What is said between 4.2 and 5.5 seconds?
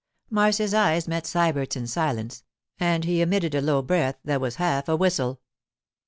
that was half a whistle.